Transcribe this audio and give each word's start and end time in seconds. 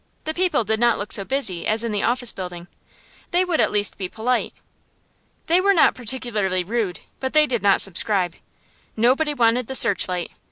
The 0.23 0.33
people 0.33 0.63
did 0.63 0.79
not 0.79 0.97
look 0.97 1.11
so 1.11 1.23
busy 1.23 1.67
as 1.67 1.83
in 1.83 1.91
the 1.91 2.01
office 2.01 2.31
building: 2.31 2.67
they 3.29 3.45
would 3.45 3.61
at 3.61 3.69
least 3.69 3.99
be 3.99 4.09
polite. 4.09 4.51
They 5.45 5.61
were 5.61 5.75
not 5.75 5.93
particularly 5.93 6.63
rude, 6.63 7.01
but 7.19 7.33
they 7.33 7.45
did 7.45 7.61
not 7.61 7.81
subscribe. 7.81 8.33
Nobody 8.97 9.35
wanted 9.35 9.67
the 9.67 9.75
"Searchlight." 9.75 10.31